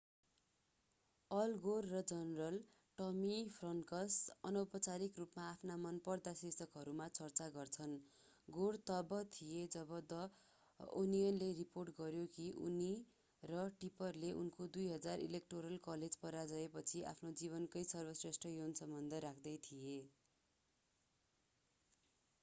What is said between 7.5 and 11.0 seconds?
गर्छन् गोर तब थिए जब द